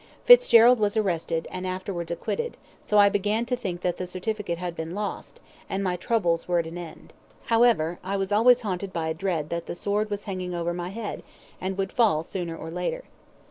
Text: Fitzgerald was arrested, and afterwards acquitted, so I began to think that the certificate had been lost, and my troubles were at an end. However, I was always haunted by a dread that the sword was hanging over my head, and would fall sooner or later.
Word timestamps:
Fitzgerald 0.25 0.79
was 0.79 0.97
arrested, 0.97 1.47
and 1.51 1.67
afterwards 1.67 2.11
acquitted, 2.11 2.57
so 2.81 2.97
I 2.97 3.07
began 3.07 3.45
to 3.45 3.55
think 3.55 3.81
that 3.81 3.97
the 3.97 4.07
certificate 4.07 4.57
had 4.57 4.75
been 4.75 4.95
lost, 4.95 5.39
and 5.69 5.83
my 5.83 5.95
troubles 5.95 6.47
were 6.47 6.57
at 6.57 6.65
an 6.65 6.75
end. 6.79 7.13
However, 7.43 7.99
I 8.03 8.17
was 8.17 8.31
always 8.31 8.61
haunted 8.61 8.91
by 8.91 9.09
a 9.09 9.13
dread 9.13 9.49
that 9.49 9.67
the 9.67 9.75
sword 9.75 10.09
was 10.09 10.23
hanging 10.23 10.55
over 10.55 10.73
my 10.73 10.89
head, 10.89 11.21
and 11.61 11.77
would 11.77 11.91
fall 11.91 12.23
sooner 12.23 12.57
or 12.57 12.71
later. 12.71 13.03